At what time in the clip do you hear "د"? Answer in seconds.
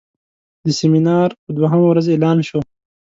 0.65-0.65